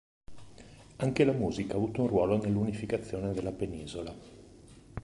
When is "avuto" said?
1.75-2.01